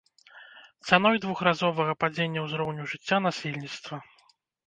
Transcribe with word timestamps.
Цаной 0.87 1.19
двухразовага 1.25 1.93
падзення 2.03 2.45
ўзроўню 2.47 2.83
жыцця 2.93 3.17
насельніцтва. 3.29 3.95